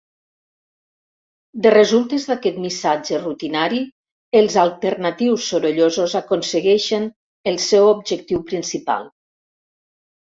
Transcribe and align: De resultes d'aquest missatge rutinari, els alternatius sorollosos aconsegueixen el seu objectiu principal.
De 1.65 1.73
resultes 1.73 2.25
d'aquest 2.29 2.57
missatge 2.63 3.19
rutinari, 3.25 3.81
els 4.41 4.57
alternatius 4.63 5.45
sorollosos 5.53 6.17
aconsegueixen 6.23 7.07
el 7.53 7.61
seu 7.69 7.91
objectiu 7.93 8.45
principal. 8.53 9.11